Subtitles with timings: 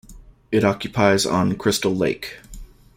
[0.51, 2.39] It occupies on Crystal Lake.